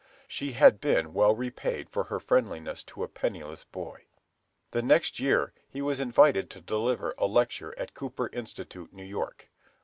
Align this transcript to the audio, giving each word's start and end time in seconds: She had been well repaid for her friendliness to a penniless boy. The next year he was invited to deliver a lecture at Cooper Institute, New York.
She 0.27 0.53
had 0.53 0.81
been 0.81 1.13
well 1.13 1.35
repaid 1.35 1.87
for 1.87 2.05
her 2.05 2.19
friendliness 2.19 2.81
to 2.85 3.03
a 3.03 3.07
penniless 3.07 3.65
boy. 3.65 4.05
The 4.71 4.81
next 4.81 5.19
year 5.19 5.53
he 5.69 5.79
was 5.83 5.99
invited 5.99 6.49
to 6.49 6.59
deliver 6.59 7.13
a 7.19 7.27
lecture 7.27 7.77
at 7.77 7.93
Cooper 7.93 8.27
Institute, 8.33 8.93
New 8.93 9.05
York. 9.05 9.49